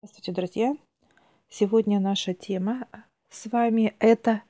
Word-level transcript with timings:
Здравствуйте, 0.00 0.30
друзья! 0.30 0.76
Сегодня 1.48 1.98
наша 1.98 2.32
тема 2.32 2.86
с 3.30 3.46
вами 3.50 3.96
это 3.98 4.44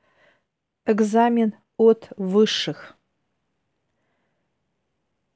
экзамен 0.84 1.54
от 1.78 2.12
высших. 2.18 2.98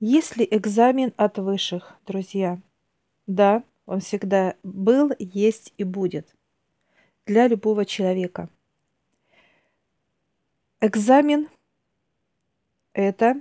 Есть 0.01 0.37
ли 0.37 0.47
экзамен 0.51 1.15
от 1.17 1.39
высших, 1.39 1.97
друзья? 2.07 2.61
Да, 3.27 3.65
он 3.87 4.01
всегда 4.01 4.55
был, 4.63 5.13
есть 5.19 5.73
и 5.79 5.85
будет 5.85 6.37
для 7.25 7.49
любого 7.49 7.87
человека. 7.87 8.51
Экзамен– 10.83 11.49
это 12.93 13.41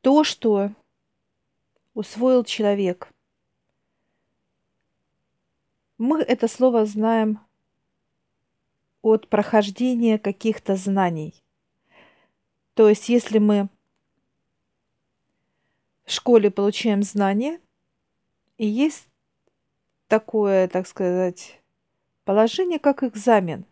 то, 0.00 0.24
что 0.24 0.72
усвоил 1.94 2.42
человек– 2.42 3.08
мы 5.98 6.20
это 6.20 6.48
слово 6.48 6.86
знаем 6.86 7.40
от 9.02 9.28
прохождения 9.28 10.18
каких-то 10.18 10.76
знаний. 10.76 11.34
То 12.74 12.88
есть, 12.88 13.08
если 13.08 13.38
мы 13.38 13.68
в 16.04 16.10
школе 16.10 16.50
получаем 16.50 17.02
знания, 17.02 17.60
и 18.58 18.66
есть 18.66 19.08
такое, 20.08 20.68
так 20.68 20.86
сказать, 20.86 21.60
положение, 22.24 22.78
как 22.78 23.02
экзамен. 23.02 23.66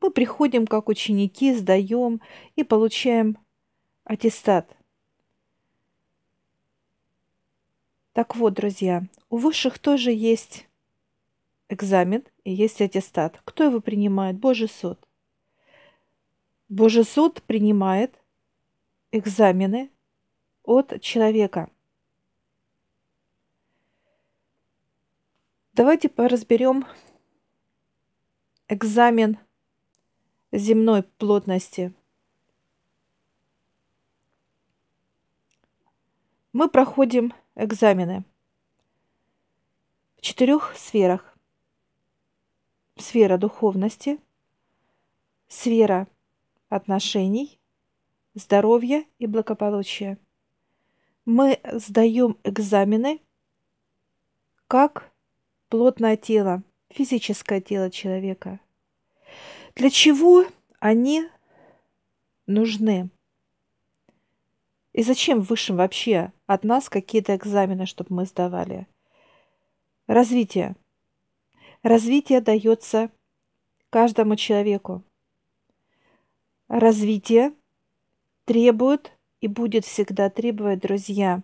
Мы 0.00 0.10
приходим 0.10 0.66
как 0.66 0.88
ученики, 0.88 1.54
сдаем 1.54 2.20
и 2.56 2.64
получаем 2.64 3.38
аттестат. 4.04 4.76
Так 8.12 8.36
вот, 8.36 8.54
друзья, 8.54 9.04
у 9.30 9.38
высших 9.38 9.78
тоже 9.78 10.12
есть 10.12 10.68
экзамен 11.68 12.24
и 12.44 12.52
есть 12.52 12.80
аттестат. 12.80 13.40
Кто 13.44 13.64
его 13.64 13.80
принимает? 13.80 14.36
Божий 14.38 14.68
суд. 14.68 14.98
Божий 16.68 17.04
суд 17.04 17.42
принимает 17.42 18.18
экзамены 19.12 19.90
от 20.64 21.00
человека. 21.00 21.70
Давайте 25.72 26.08
поразберем 26.08 26.86
экзамен 28.68 29.38
земной 30.52 31.02
плотности. 31.02 31.92
Мы 36.52 36.68
проходим 36.68 37.34
экзамены 37.56 38.24
в 40.16 40.20
четырех 40.20 40.74
сферах 40.76 41.33
сфера 42.96 43.38
духовности, 43.38 44.18
сфера 45.48 46.08
отношений, 46.68 47.58
здоровья 48.34 49.04
и 49.18 49.26
благополучия. 49.26 50.18
Мы 51.24 51.60
сдаем 51.72 52.36
экзамены 52.44 53.20
как 54.66 55.12
плотное 55.68 56.16
тело, 56.16 56.62
физическое 56.90 57.60
тело 57.60 57.90
человека. 57.90 58.60
Для 59.74 59.90
чего 59.90 60.44
они 60.80 61.28
нужны? 62.46 63.10
И 64.92 65.02
зачем 65.02 65.40
высшим 65.40 65.76
вообще 65.76 66.32
от 66.46 66.62
нас 66.62 66.88
какие-то 66.88 67.34
экзамены, 67.34 67.86
чтобы 67.86 68.14
мы 68.14 68.26
сдавали? 68.26 68.86
Развитие. 70.06 70.76
Развитие 71.84 72.40
дается 72.40 73.10
каждому 73.90 74.36
человеку. 74.36 75.02
Развитие 76.66 77.52
требует 78.46 79.12
и 79.42 79.48
будет 79.48 79.84
всегда 79.84 80.30
требовать, 80.30 80.80
друзья, 80.80 81.42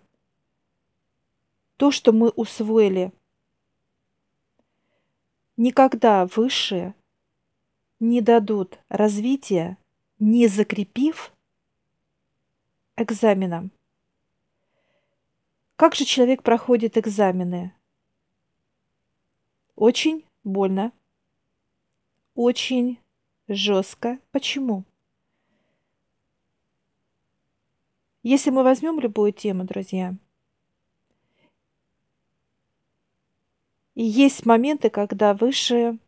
то, 1.76 1.90
что 1.90 2.12
мы 2.12 2.30
усвоили. 2.30 3.12
Никогда 5.58 6.24
высшие 6.24 6.94
не 7.98 8.22
дадут 8.22 8.78
развития, 8.88 9.76
не 10.18 10.48
закрепив 10.48 11.34
экзаменом. 12.96 13.72
Как 15.76 15.94
же 15.94 16.06
человек 16.06 16.42
проходит 16.42 16.96
экзамены? 16.96 17.74
Очень 19.76 20.24
больно, 20.44 20.92
очень 22.34 22.98
жестко. 23.48 24.18
Почему? 24.30 24.84
Если 28.22 28.50
мы 28.50 28.62
возьмем 28.62 29.00
любую 29.00 29.32
тему, 29.32 29.64
друзья, 29.64 30.14
и 33.94 34.02
есть 34.02 34.44
моменты, 34.44 34.90
когда 34.90 35.34
высшие 35.34 35.98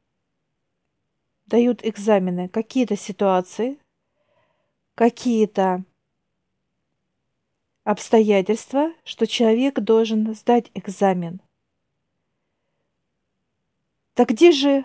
дают 1.47 1.85
экзамены, 1.85 2.49
какие-то 2.49 2.97
ситуации, 2.97 3.79
какие-то 4.95 5.85
обстоятельства, 7.85 8.93
что 9.05 9.27
человек 9.27 9.81
должен 9.81 10.35
сдать 10.35 10.71
экзамен– 10.75 11.41
так 14.15 14.29
где 14.29 14.53
же 14.53 14.85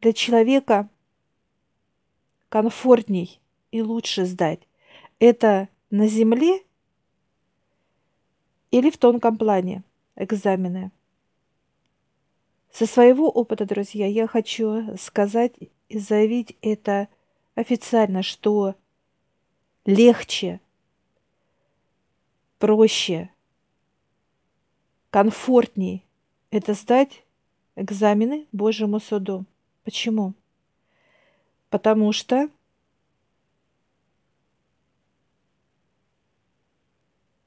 для 0.00 0.12
человека 0.12 0.88
комфортней 2.48 3.40
и 3.70 3.82
лучше 3.82 4.24
сдать? 4.24 4.60
Это 5.18 5.68
на 5.90 6.06
земле 6.06 6.62
или 8.70 8.90
в 8.90 8.98
тонком 8.98 9.38
плане 9.38 9.82
экзамены? 10.16 10.92
Со 12.70 12.86
своего 12.86 13.30
опыта, 13.30 13.64
друзья, 13.66 14.06
я 14.06 14.26
хочу 14.26 14.96
сказать 14.98 15.54
и 15.88 15.98
заявить 15.98 16.56
это 16.60 17.08
официально, 17.54 18.22
что 18.22 18.74
легче, 19.84 20.60
проще, 22.58 23.30
комфортней 25.10 26.04
это 26.50 26.74
сдать 26.74 27.23
экзамены 27.76 28.46
Божьему 28.52 29.00
суду. 29.00 29.44
Почему? 29.84 30.34
Потому 31.70 32.12
что 32.12 32.48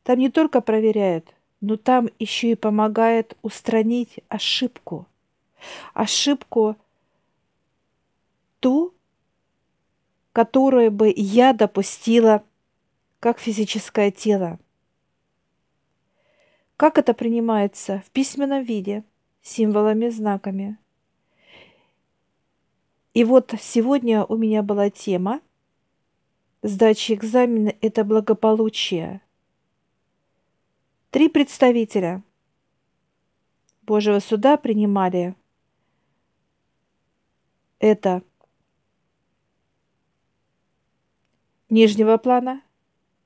там 0.04 0.20
не 0.20 0.30
только 0.30 0.62
проверяют, 0.62 1.34
но 1.62 1.78
там 1.78 2.10
еще 2.20 2.52
и 2.52 2.56
помогает 2.56 3.38
устранить 3.42 4.20
ошибку. 4.28 5.08
Ошибку 5.94 6.76
ту, 8.60 8.94
которую 10.34 10.92
бы 10.92 11.12
я 11.16 11.54
допустила 11.54 12.44
как 13.20 13.40
физическое 13.40 14.12
тело. 14.12 14.60
Как 16.76 17.00
это 17.00 17.16
принимается 17.16 18.04
в 18.06 18.12
письменном 18.12 18.64
виде– 18.64 19.04
символами, 19.48 20.10
знаками. 20.10 20.78
И 23.14 23.24
вот 23.24 23.54
сегодня 23.60 24.26
у 24.26 24.36
меня 24.36 24.62
была 24.62 24.90
тема 24.90 25.42
сдачи 26.62 27.14
экзамена– 27.14 27.74
это 27.82 28.04
благополучие. 28.04 29.22
Три 31.12 31.30
представителя 31.30 32.24
Божьего 33.84 34.20
суда 34.20 34.58
принимали 34.58 35.36
это 37.80 38.22
нижнего 41.70 42.18
плана 42.18 42.62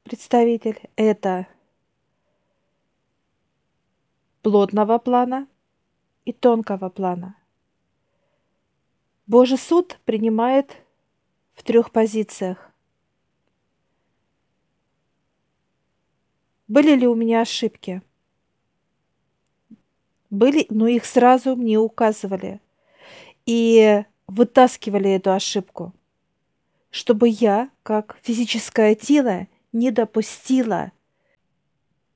представитель, 0.03 0.79
это 0.95 1.47
плотного 4.43 4.99
плана 4.99 5.47
и 6.25 6.33
тонкого 6.33 6.89
плана. 6.89 7.35
Божий 9.27 9.57
суд 9.57 9.99
принимает 10.05 10.75
в 11.53 11.63
трех 11.63 11.91
позициях. 11.91 12.71
Были 16.67 16.95
ли 16.95 17.07
у 17.07 17.15
меня 17.15 17.41
ошибки? 17.41 18.01
Были, 20.29 20.65
но 20.69 20.87
их 20.87 21.05
сразу 21.05 21.55
мне 21.55 21.77
указывали 21.77 22.61
и 23.45 24.03
вытаскивали 24.27 25.11
эту 25.11 25.33
ошибку, 25.33 25.93
чтобы 26.89 27.27
я, 27.27 27.69
как 27.83 28.17
физическое 28.21 28.95
тело, 28.95 29.47
не 29.73 29.91
допустила 29.91 30.91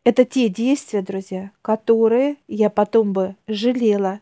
это 0.06 0.24
те 0.24 0.50
действия, 0.50 1.02
друзья, 1.02 1.52
которые 1.63 2.38
я 2.48 2.69
потом 2.69 3.12
бы 3.12 3.36
жалела, 3.48 4.22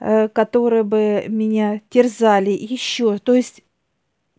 э, 0.00 0.28
которые 0.28 0.82
бы 0.82 1.24
меня 1.28 1.80
терзали 1.90 2.50
еще. 2.50 3.18
То 3.18 3.34
есть, 3.34 3.62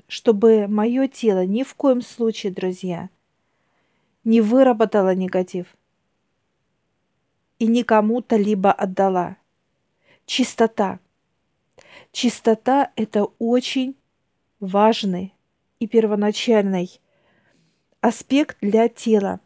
чтобы 0.07 0.68
мое 0.68 1.07
тело 1.07 1.45
ни 1.45 1.63
в 1.63 1.74
коем 1.75 2.01
случае, 2.01 2.51
друзья, 2.51 3.09
не 4.25 4.42
выработало 4.42 5.15
негатив 5.15 5.68
и 7.57 7.65
никому-то 7.65 8.36
либо 8.36 8.74
отдала. 8.74 9.38
Чистота. 10.25 11.00
Чистота– 12.12 12.92
это 12.98 13.24
очень 13.39 13.95
важный 14.59 15.33
и 15.80 15.88
первоначальный 15.88 17.00
аспект 18.01 18.57
для 18.59 18.89
тела. 18.89 19.39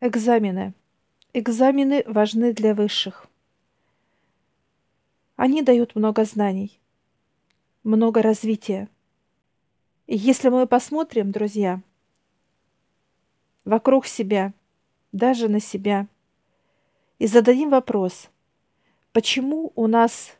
Экзамены. 0.00 0.74
Экзамены 1.32 2.04
важны 2.06 2.52
для 2.52 2.72
высших. 2.72 3.26
Они 5.34 5.60
дают 5.60 5.96
много 5.96 6.24
знаний, 6.24 6.80
много 7.82 8.22
развития. 8.22 8.88
И 10.06 10.16
если 10.16 10.50
мы 10.50 10.68
посмотрим, 10.68 11.32
друзья, 11.32 11.82
вокруг 13.64 14.06
себя, 14.06 14.54
даже 15.10 15.48
на 15.48 15.58
себя, 15.58 16.06
и 17.18 17.26
зададим 17.26 17.70
вопрос, 17.70 18.30
почему 19.12 19.72
у 19.74 19.88
нас 19.88 20.36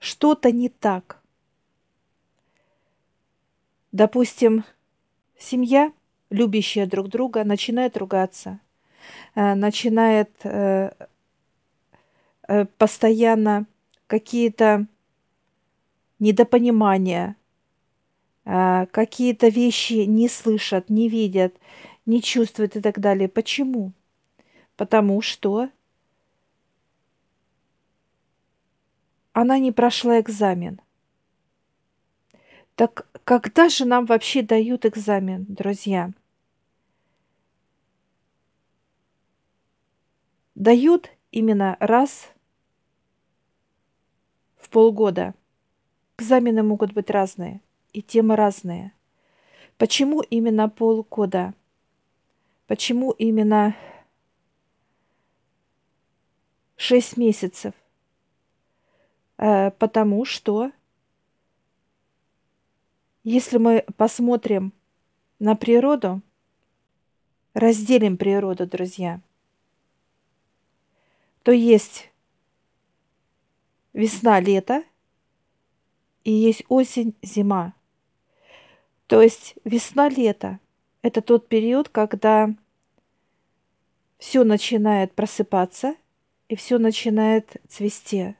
что-то 0.00 0.50
не 0.50 0.68
так? 0.68 1.22
Допустим, 3.92 4.64
семья, 5.38 5.92
любящая 6.30 6.86
друг 6.86 7.08
друга, 7.08 7.44
начинает 7.44 7.96
ругаться, 7.96 8.60
э, 9.34 9.54
начинает 9.54 10.30
э, 10.44 10.90
э, 12.48 12.64
постоянно 12.76 13.66
какие-то 14.06 14.86
недопонимания, 16.18 17.36
какие-то 18.44 19.48
вещи 19.48 20.06
не 20.06 20.26
слышат, 20.26 20.88
не 20.88 21.10
видят, 21.10 21.54
не 22.06 22.22
чувствуют 22.22 22.76
и 22.76 22.80
так 22.80 22.98
далее. 22.98 23.28
Почему? 23.28 23.92
Потому 24.76 25.20
что 25.20 25.68
она 29.34 29.58
не 29.58 29.70
прошла 29.70 30.18
экзамен. 30.18 30.80
Так 32.78 33.08
когда 33.24 33.68
же 33.68 33.84
нам 33.84 34.06
вообще 34.06 34.40
дают 34.40 34.86
экзамен, 34.86 35.44
друзья? 35.48 36.12
Дают 40.54 41.10
именно 41.32 41.76
раз 41.80 42.30
в 44.54 44.68
полгода. 44.68 45.34
Экзамены 46.18 46.62
могут 46.62 46.92
быть 46.92 47.10
разные, 47.10 47.60
и 47.92 48.00
темы 48.00 48.36
разные. 48.36 48.92
Почему 49.76 50.20
именно 50.20 50.68
полгода? 50.68 51.54
Почему 52.68 53.10
именно 53.10 53.74
шесть 56.76 57.16
месяцев? 57.16 57.74
Э, 59.36 59.72
потому 59.72 60.24
что 60.24 60.70
если 63.28 63.58
мы 63.58 63.84
посмотрим 63.98 64.72
на 65.38 65.54
природу, 65.54 66.22
разделим 67.52 68.16
природу, 68.16 68.66
друзья, 68.66 69.20
то 71.42 71.52
есть 71.52 72.10
весна-лето 73.92 74.82
и 76.24 76.32
есть 76.32 76.64
осень-зима. 76.68 77.74
То 79.06 79.20
есть 79.20 79.56
весна-лето– 79.64 80.58
это 81.02 81.20
тот 81.20 81.48
период, 81.48 81.90
когда 81.90 82.54
все 84.18 84.42
начинает 84.42 85.12
просыпаться 85.12 85.96
и 86.48 86.56
все 86.56 86.78
начинает 86.78 87.56
цвести. 87.68 88.36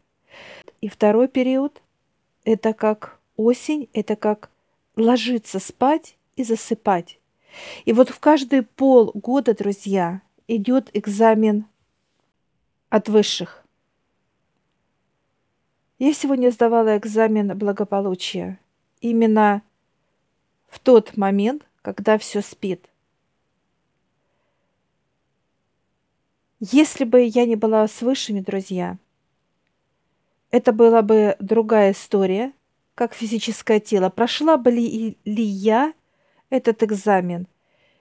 И 0.80 0.88
второй 0.88 1.28
период– 1.28 1.82
это 2.44 2.72
как 2.72 3.20
осень, 3.36 3.90
это 3.92 4.16
как 4.16 4.50
ложиться 4.98 5.58
спать 5.58 6.16
и 6.36 6.44
засыпать. 6.44 7.18
И 7.84 7.92
вот 7.92 8.10
в 8.10 8.20
каждые 8.20 8.62
полгода, 8.62 9.54
друзья, 9.54 10.22
идет 10.46 10.90
экзамен 10.94 11.66
от 12.88 13.08
высших. 13.08 13.64
Я 15.98 16.12
сегодня 16.12 16.50
сдавала 16.50 16.96
экзамен 16.96 17.56
благополучия. 17.58 18.60
Именно 19.00 19.62
в 20.68 20.78
тот 20.78 21.16
момент, 21.16 21.66
когда 21.82 22.18
все 22.18 22.40
спит. 22.40 22.88
Если 26.60 27.04
бы 27.04 27.22
я 27.22 27.46
не 27.46 27.56
была 27.56 27.86
с 27.86 28.02
высшими, 28.02 28.40
друзья, 28.40 28.98
это 30.50 30.72
была 30.72 31.02
бы 31.02 31.36
другая 31.38 31.92
история, 31.92 32.52
как 32.98 33.14
физическое 33.14 33.78
тело. 33.78 34.10
Прошла 34.10 34.56
бы 34.56 34.72
ли, 34.72 35.16
ли 35.24 35.42
я 35.44 35.94
этот 36.50 36.82
экзамен? 36.82 37.46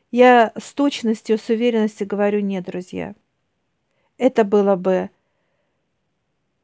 Я 0.09 0.51
с 0.57 0.73
точностью, 0.73 1.37
с 1.37 1.49
уверенностью 1.49 2.07
говорю 2.07 2.39
нет, 2.39 2.65
друзья. 2.65 3.13
Это 4.17 4.43
было 4.43 4.75
бы 4.75 5.11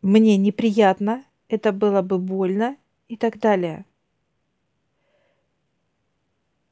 мне 0.02 0.36
неприятно, 0.38 1.24
это 1.48 1.72
было 1.72 2.02
бы 2.02 2.18
больно 2.18 2.76
и 3.08 3.18
так 3.18 3.38
далее. 3.38 3.86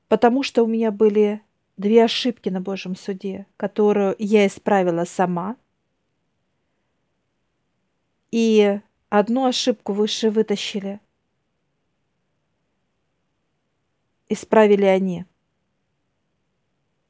Потому 0.08 0.42
что 0.42 0.64
у 0.64 0.68
меня 0.68 0.90
были 0.92 1.44
две 1.78 2.06
ошибки 2.06 2.50
на 2.50 2.60
Божьем 2.60 2.96
суде, 2.96 3.46
которую 3.58 4.16
я 4.18 4.48
исправила 4.48 5.06
сама. 5.06 5.58
И 8.32 8.80
одну 9.10 9.46
ошибку 9.46 9.94
выше 9.94 10.32
вытащили– 10.32 11.00
исправили 14.32 14.86
они. 14.86 15.26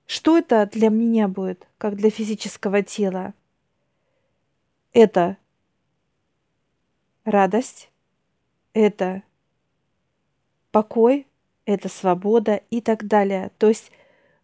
Что 0.06 0.38
это 0.38 0.66
для 0.66 0.90
меня 0.90 1.28
будет, 1.28 1.68
как 1.78 1.96
для 1.96 2.10
физического 2.10 2.82
тела? 2.82 3.34
Это 4.92 5.38
радость, 7.24 7.92
это 8.74 9.24
покой, 10.72 11.28
это 11.66 11.88
свобода 11.88 12.62
и 12.70 12.82
так 12.82 13.08
далее. 13.08 13.52
То 13.58 13.70
есть 13.70 13.92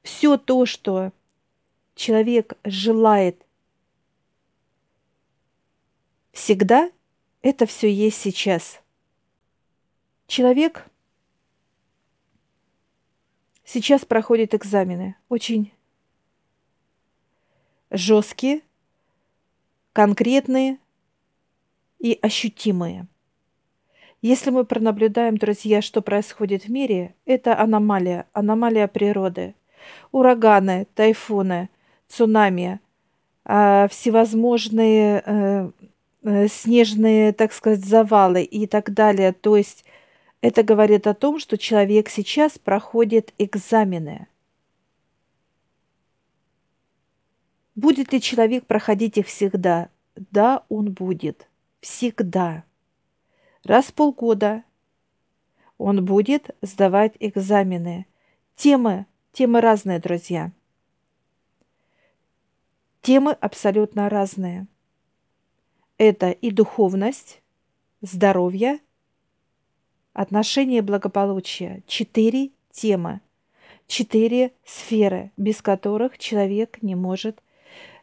все 0.04 0.38
то, 0.38 0.66
что 0.66 1.12
человек 1.96 2.54
желает 2.64 3.44
всегда, 6.32 6.92
это 7.42 7.66
все 7.66 7.92
есть 7.92 8.22
сейчас. 8.22 8.80
Человек 10.28 10.86
сейчас 13.68 14.06
проходит 14.06 14.56
экзамены. 14.56 15.16
Очень 15.30 15.72
жесткие, 17.92 18.62
конкретные 19.94 20.80
и 22.00 22.18
ощутимые. 22.22 23.08
Если 24.22 24.50
мы 24.50 24.66
пронаблюдаем, 24.66 25.38
друзья, 25.38 25.82
что 25.82 26.02
происходит 26.02 26.64
в 26.64 26.70
мире, 26.70 27.14
это 27.26 27.60
аномалия, 27.60 28.26
аномалия 28.34 28.88
природы. 28.88 29.54
Ураганы, 30.12 30.88
тайфуны, 30.96 31.70
цунами, 32.08 32.80
а, 33.46 33.88
всевозможные 33.90 35.24
э, 35.26 35.72
э, 36.24 36.48
снежные, 36.48 37.32
так 37.32 37.54
сказать, 37.54 37.86
завалы 37.86 38.44
и 38.44 38.66
так 38.66 38.94
далее. 38.94 39.34
То 39.34 39.56
есть 39.56 39.86
это 40.42 40.64
говорит 40.64 41.08
о 41.08 41.14
том, 41.14 41.40
что 41.40 41.58
человек 41.58 42.10
сейчас 42.10 42.60
проходит 42.60 43.34
экзамены. 43.38 44.28
Будет 47.76 48.12
ли 48.14 48.22
человек 48.22 48.66
проходить 48.66 49.18
их 49.18 49.28
всегда? 49.28 49.90
Да, 50.16 50.64
он 50.70 50.92
будет. 50.92 51.48
Всегда. 51.80 52.64
Раз 53.64 53.86
в 53.86 53.94
полгода 53.94 54.64
он 55.78 56.06
будет 56.06 56.56
сдавать 56.62 57.14
экзамены. 57.20 58.08
Темы, 58.56 59.06
темы 59.32 59.62
разные, 59.62 60.00
друзья. 60.00 60.52
Темы 63.02 63.34
абсолютно 63.34 64.10
разные. 64.10 64.68
Это 65.98 66.32
и 66.32 66.52
духовность, 66.52 67.42
здоровье– 68.02 68.80
Отношения 70.18 70.80
и 70.80 70.82
благополучие. 70.82 71.84
Четыре 71.86 72.50
темы. 72.72 73.22
Четыре 73.86 74.52
сферы, 74.66 75.30
без 75.38 75.62
которых 75.62 76.18
человек 76.18 76.82
не 76.82 76.96
может 76.96 77.44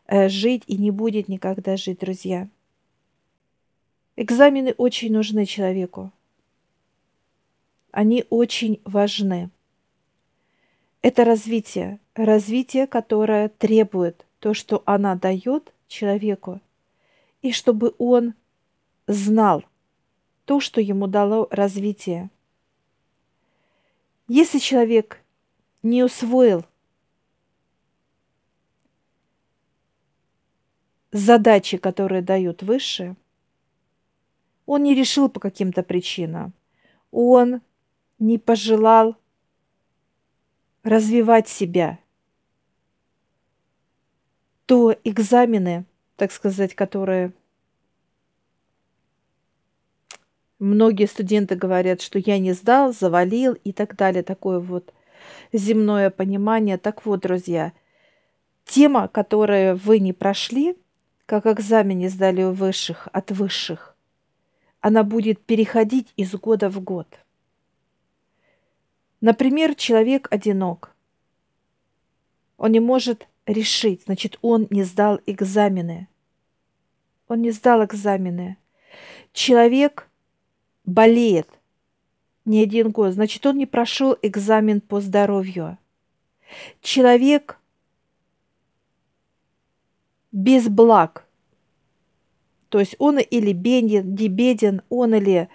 э, 0.06 0.28
жить 0.28 0.62
и 0.68 0.76
не 0.76 0.92
будет 0.92 1.26
никогда 1.26 1.76
жить, 1.76 1.98
друзья. 1.98 2.48
Экзамены 4.14 4.74
очень 4.78 5.12
нужны 5.12 5.44
человеку. 5.44 6.12
Они 7.90 8.24
очень 8.30 8.80
важны. 8.84 9.50
Это 11.02 11.24
развитие, 11.24 11.98
развитие, 12.14 12.86
которое 12.86 13.48
требует 13.48 14.24
то, 14.38 14.54
что 14.54 14.84
она 14.86 15.16
дает 15.16 15.72
человеку, 15.88 16.60
и 17.42 17.50
чтобы 17.50 17.92
он 17.98 18.34
знал 19.08 19.64
то, 20.44 20.60
что 20.60 20.80
ему 20.80 21.06
дало 21.06 21.48
развитие. 21.50 22.30
Если 24.28 24.58
человек 24.58 25.22
не 25.82 26.02
усвоил 26.02 26.64
задачи, 31.12 31.76
которые 31.76 32.22
дают 32.22 32.62
высшие, 32.62 33.16
он 34.66 34.82
не 34.82 34.94
решил 34.94 35.28
по 35.28 35.40
каким-то 35.40 35.82
причинам, 35.82 36.54
он 37.10 37.60
не 38.18 38.38
пожелал 38.38 39.16
развивать 40.82 41.48
себя, 41.48 41.98
то 44.66 44.94
экзамены, 45.04 45.84
так 46.16 46.32
сказать, 46.32 46.74
которые 46.74 47.32
многие 50.58 51.06
студенты 51.06 51.54
говорят, 51.56 52.00
что 52.00 52.18
я 52.18 52.38
не 52.38 52.52
сдал, 52.52 52.92
завалил 52.92 53.54
и 53.64 53.72
так 53.72 53.96
далее, 53.96 54.22
такое 54.22 54.58
вот 54.58 54.92
земное 55.52 56.10
понимание. 56.10 56.78
Так 56.78 57.04
вот, 57.06 57.20
друзья, 57.20 57.72
тема, 58.64 59.08
которую 59.08 59.76
вы 59.76 59.98
не 59.98 60.12
прошли, 60.12 60.76
как 61.26 61.46
экзамен 61.46 61.98
не 61.98 62.08
сдали 62.08 62.42
у 62.42 62.52
высших, 62.52 63.08
от 63.12 63.30
высших, 63.30 63.96
она 64.80 65.02
будет 65.02 65.40
переходить 65.40 66.12
из 66.16 66.34
года 66.34 66.68
в 66.68 66.80
год. 66.80 67.08
Например, 69.20 69.74
человек 69.74 70.28
одинок. 70.30 70.94
Он 72.58 72.72
не 72.72 72.80
может 72.80 73.26
решить, 73.46 74.02
значит, 74.04 74.38
он 74.42 74.66
не 74.68 74.82
сдал 74.82 75.20
экзамены. 75.26 76.08
Он 77.28 77.40
не 77.40 77.50
сдал 77.50 77.82
экзамены. 77.84 78.58
Человек 79.32 80.10
болеет 80.84 81.48
не 82.44 82.62
один 82.62 82.90
год, 82.90 83.14
значит, 83.14 83.44
он 83.46 83.56
не 83.56 83.66
прошел 83.66 84.16
экзамен 84.20 84.80
по 84.80 85.00
здоровью. 85.00 85.78
Человек 86.82 87.58
без 90.30 90.68
благ. 90.68 91.26
То 92.68 92.80
есть 92.80 92.96
он 92.98 93.18
или 93.18 93.52
беден, 93.52 94.14
не 94.14 94.80
он 94.90 95.14
или 95.14 95.48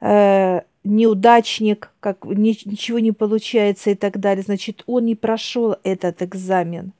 э, 0.00 0.62
неудачник, 0.84 1.92
как 2.00 2.24
ничего 2.24 2.98
не 2.98 3.12
получается 3.12 3.90
и 3.90 3.94
так 3.94 4.18
далее. 4.18 4.42
Значит, 4.42 4.82
он 4.86 5.04
не 5.04 5.14
прошел 5.14 5.76
этот 5.84 6.22
экзамен. 6.22 6.92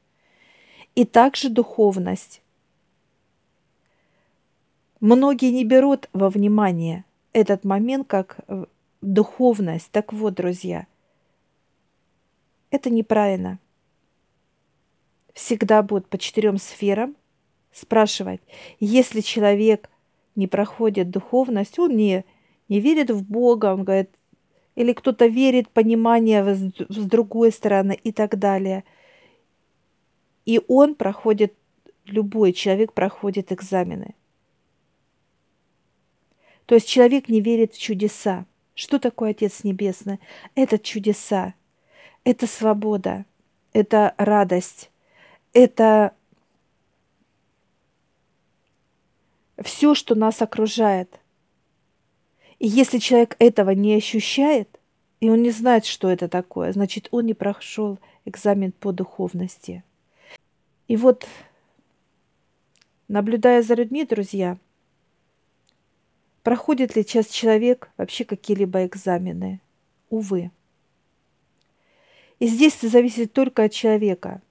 И 0.95 1.05
также 1.05 1.49
духовность. 1.49 2.43
Многие 5.01 5.51
не 5.51 5.65
берут 5.65 6.09
во 6.13 6.29
внимание 6.29 7.05
этот 7.33 7.65
момент 7.65 8.07
как 8.07 8.41
э, 8.47 8.67
духовность. 9.01 9.91
Так 9.91 10.13
вот, 10.13 10.35
друзья, 10.35 10.87
это 12.71 12.91
неправильно. 12.91 13.59
Всегда 15.35 15.83
будут 15.83 16.09
по 16.09 16.19
четырем 16.19 16.59
сферам 16.59 17.17
спрашивать, 17.73 18.41
если 18.81 19.21
человек 19.21 19.89
не 20.37 20.47
проходит 20.47 21.11
духовность, 21.11 21.79
он 21.79 21.97
не, 21.97 22.25
не 22.69 22.81
верит 22.81 23.11
в 23.11 23.23
Бога, 23.23 23.75
он 23.75 23.85
говорит, 23.85 24.11
или 24.75 24.93
кто-то 24.93 25.27
верит, 25.27 25.69
понимание 25.69 26.55
с 26.55 27.07
другой 27.07 27.53
стороны 27.53 27.99
и 28.03 28.13
так 28.13 28.39
далее. 28.39 28.85
И 30.45 30.61
он 30.69 30.95
проходит, 30.95 31.55
любой 32.07 32.53
человек 32.53 32.93
проходит 32.93 33.53
экзамены. 33.53 34.15
То 36.73 36.77
есть 36.77 36.89
человек 36.89 37.29
не 37.29 37.43
верит 37.43 37.75
в 37.75 37.79
чудеса. 37.79 38.47
Что 38.75 38.99
такое 38.99 39.33
Отец 39.33 39.63
Небесный? 39.63 40.21
Это 40.55 40.79
чудеса, 40.79 41.53
это 42.25 42.47
свобода, 42.47 43.27
это 43.75 44.15
радость, 44.17 44.91
это 45.53 46.15
все, 49.63 49.95
что 49.95 50.15
нас 50.15 50.41
окружает. 50.41 51.21
И 52.59 52.67
если 52.67 52.97
человек 52.97 53.37
этого 53.39 53.73
не 53.73 53.95
ощущает, 53.95 54.81
и 55.21 55.29
он 55.29 55.43
не 55.43 55.51
знает, 55.51 55.85
что 55.85 56.09
это 56.09 56.27
такое, 56.27 56.73
значит, 56.73 57.07
он 57.11 57.27
не 57.27 57.35
прошел 57.35 57.99
экзамен 58.25 58.73
по 58.73 58.93
духовности. 58.93 59.85
И 60.89 60.97
вот, 60.97 61.27
наблюдая 63.09 63.61
за 63.61 63.75
людьми, 63.75 64.07
друзья, 64.07 64.57
проходит 66.43 66.97
ли 66.97 67.03
сейчас 67.03 67.29
человек 67.29 67.91
вообще 67.97 68.25
какие-либо 68.25 68.85
экзамены? 68.87 69.61
Увы. 70.11 70.51
И 72.39 72.47
здесь 72.47 72.77
это 72.77 72.89
зависит 72.89 73.33
только 73.33 73.65
от 73.65 73.73
человека. 73.73 74.43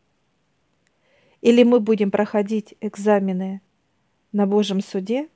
Или 1.42 1.64
мы 1.64 1.80
будем 1.80 2.12
проходить 2.12 2.76
экзамены 2.80 3.62
на 4.32 4.46
Божьем 4.46 4.82
суде, 4.82 5.28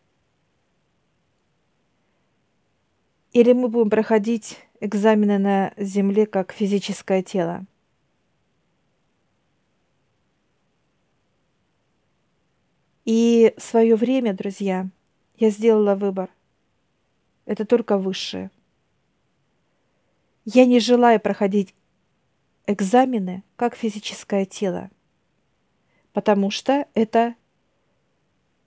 или 3.34 3.52
мы 3.52 3.68
будем 3.68 3.90
проходить 3.90 4.60
экзамены 4.80 5.38
на 5.40 5.74
земле 5.76 6.26
как 6.26 6.54
физическое 6.54 7.22
тело. 7.22 7.66
И 13.04 13.54
в 13.58 13.62
свое 13.62 13.96
время, 13.96 14.34
друзья, 14.34 14.88
я 15.38 15.50
сделала 15.50 15.96
выбор. 15.96 16.30
Это 17.46 17.66
только 17.66 17.98
высшее. 17.98 18.52
Я 20.46 20.66
не 20.66 20.80
желаю 20.80 21.20
проходить 21.20 21.74
экзамены 22.68 23.44
как 23.56 23.76
физическое 23.76 24.46
тело, 24.46 24.90
потому 26.14 26.52
что 26.52 26.88
это 26.94 27.36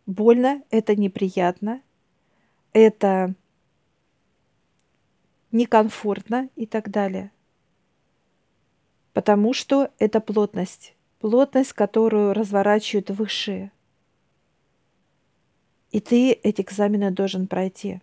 больно, 0.06 0.62
это 0.70 0.97
неприятно, 0.97 1.82
это 2.73 3.35
некомфортно 5.52 6.49
и 6.56 6.66
так 6.66 6.90
далее. 6.90 7.30
Потому 9.12 9.52
что 9.52 9.90
это 9.99 10.20
плотность, 10.20 10.94
плотность, 11.18 11.73
которую 11.73 12.32
разворачивают 12.32 13.11
высшие. 13.11 13.73
И 15.90 16.00
ты 16.00 16.32
эти 16.32 16.61
экзамены 16.61 17.11
должен 17.11 17.47
пройти. 17.47 18.00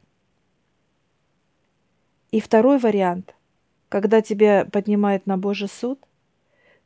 И 2.36 2.40
второй 2.42 2.80
вариант, 2.80 3.34
когда 3.88 4.22
тебя 4.22 4.66
поднимают 4.66 5.26
на 5.26 5.38
Божий 5.38 5.70
суд, 5.70 6.00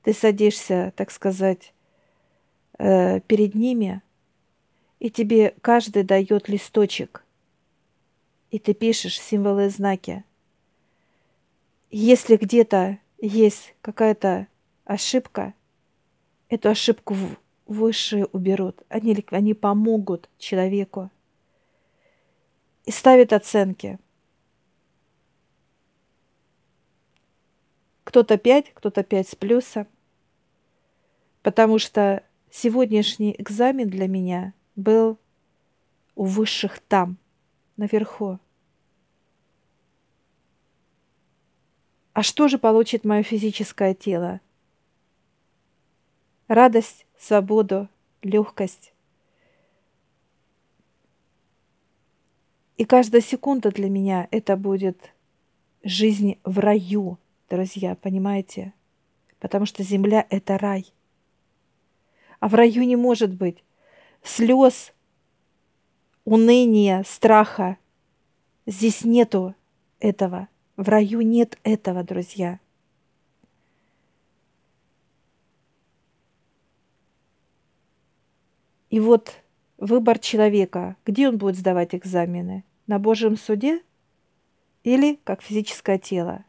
ты 0.03 0.13
садишься, 0.13 0.93
так 0.95 1.11
сказать, 1.11 1.73
э, 2.77 3.19
перед 3.21 3.55
ними– 3.55 4.01
и 4.99 5.09
тебе 5.09 5.55
каждый 5.61 6.03
дает 6.03 6.49
листочек, 6.49 7.23
и 8.51 8.59
ты 8.59 8.73
пишешь 8.73 9.19
символы 9.19 9.67
и 9.67 9.69
знаки. 9.69 10.23
Если 11.89 12.35
где-то 12.35 12.99
есть 13.19 13.75
какая-то 13.81 14.47
ошибка, 14.85 15.53
эту 16.49 16.69
ошибку 16.69 17.15
высшие 17.65 18.25
уберут. 18.25 18.81
Они, 18.89 19.25
они 19.31 19.53
помогут 19.53 20.29
человеку 20.37 21.09
и 22.85 22.91
ставят 22.91 23.33
оценки. 23.33 23.99
Кто-то 28.09 28.37
5, 28.37 28.73
кто-то 28.73 29.03
5 29.03 29.29
с 29.29 29.35
плюсом. 29.35 29.87
Потому 31.41 31.79
что 31.79 32.23
сегодняшний 32.51 33.35
экзамен 33.37 33.87
для 33.87 34.07
меня– 34.07 34.53
был 34.79 35.19
у 36.15 36.25
высших 36.25 36.79
там, 36.79 37.17
наверху. 37.77 38.39
А 42.13 42.23
что 42.23 42.47
же 42.47 42.57
получит 42.57 43.05
мое 43.05 43.23
физическое 43.23 43.93
тело? 43.93 44.41
Радость, 46.47 47.05
свободу, 47.17 47.87
легкость. 48.21 48.93
И 52.77 52.85
каждая 52.85 53.21
секунда 53.21 53.71
для 53.71 53.89
меня 53.89 54.27
это 54.31 54.55
будет 54.57 55.13
жизнь 55.83 56.39
в 56.43 56.59
раю, 56.59 57.17
друзья, 57.49 57.95
понимаете? 57.95 58.73
Потому 59.39 59.65
что 59.65 59.83
земля– 59.83 60.25
это 60.29 60.57
рай. 60.57 60.93
А 62.39 62.47
в 62.47 62.55
раю 62.55 62.83
не 62.83 62.95
может 62.95 63.33
быть 63.33 63.63
слез, 64.23 64.93
уныния, 66.25 67.03
страха. 67.07 67.77
Здесь 68.65 69.03
нету 69.03 69.55
этого. 69.99 70.47
В 70.77 70.87
раю 70.87 71.21
нет 71.21 71.57
этого, 71.63 72.03
друзья. 72.03 72.59
И 78.89 78.99
вот 78.99 79.33
выбор 79.77 80.19
человека, 80.19 80.95
где 81.05 81.29
он 81.29 81.37
будет 81.37 81.55
сдавать 81.55 81.93
экзамены? 81.93 82.63
На 82.87 82.97
Божьем 82.97 83.37
суде 83.37 83.83
или 84.83 85.19
как 85.23 85.43
физическое 85.43 85.99
тело? 85.99 86.43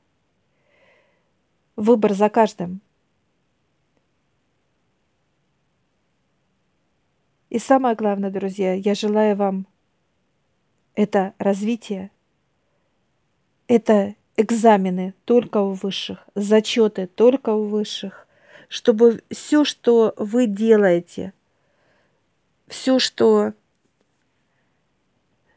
Выбор 1.77 2.15
за 2.15 2.29
каждым. 2.29 2.81
И 7.51 7.59
самое 7.59 7.97
главное, 7.97 8.31
друзья, 8.31 8.75
я 8.75 8.95
желаю 8.95 9.37
вам 9.37 9.67
это 10.95 11.35
развитие, 11.39 12.11
это 13.67 14.15
экзамены 14.37 15.15
только 15.25 15.59
у 15.59 15.73
высших, 15.73 16.27
зачеты 16.35 17.07
только 17.07 17.51
у 17.51 17.67
высших, 17.67 18.29
чтобы 18.69 19.23
все, 19.31 19.65
что 19.65 20.15
вы 20.17 20.47
делаете, 20.47 21.33
все, 22.69 22.99
что 22.99 23.53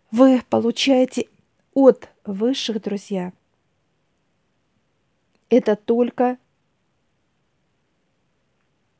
вы 0.10 0.42
получаете 0.50 1.28
от 1.74 2.10
высших, 2.26 2.82
друзья, 2.82 3.34
это 5.54 5.76
только 5.76 6.40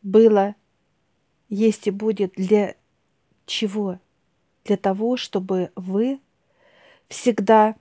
было, 0.04 0.54
есть 1.50 1.88
и 1.88 1.92
будет 1.92 2.34
для 2.34 2.76
чего? 3.48 4.00
Для 4.64 4.78
того, 4.78 5.18
чтобы 5.18 5.72
вы 5.76 6.20
всегда 7.08 7.76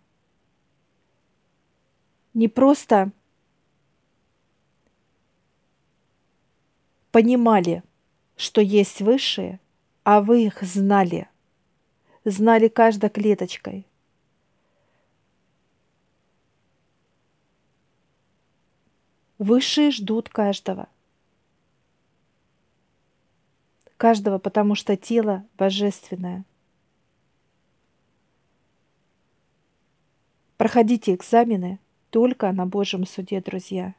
не 2.33 2.49
просто 2.49 3.12
понимали, 7.11 7.83
что 8.37 8.62
есть 8.62 9.02
высшие, 9.02 9.61
а 10.02 10.23
вы 10.23 10.47
их 10.47 10.62
знали, 10.62 11.29
знали 12.25 12.69
каждой 12.69 13.11
клеточкой. 13.11 13.87
Высшие 19.42 19.90
ждут 19.90 20.28
каждого– 20.28 20.88
каждого, 24.02 24.38
потому 24.38 24.76
что 24.76 24.96
тело 24.96 25.44
божественное. 25.56 26.44
Проходите 30.56 31.14
экзамены 31.14 31.80
только 32.11 32.50
на 32.52 32.66
Божьем 32.66 33.04
суде, 33.04 33.40
друзья. 33.40 33.94